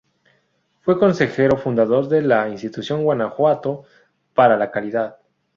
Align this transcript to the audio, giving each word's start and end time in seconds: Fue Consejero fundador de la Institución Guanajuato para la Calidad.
Fue 0.81 0.97
Consejero 0.97 1.57
fundador 1.57 2.07
de 2.07 2.23
la 2.23 2.49
Institución 2.49 3.03
Guanajuato 3.03 3.83
para 4.33 4.57
la 4.57 4.71
Calidad. 4.71 5.17